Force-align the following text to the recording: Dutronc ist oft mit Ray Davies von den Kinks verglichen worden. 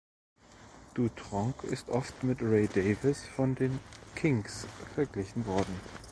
Dutronc 0.95 1.63
ist 1.63 1.89
oft 1.89 2.23
mit 2.23 2.41
Ray 2.41 2.67
Davies 2.67 3.23
von 3.23 3.53
den 3.53 3.79
Kinks 4.15 4.65
verglichen 4.95 5.45
worden. 5.45 5.79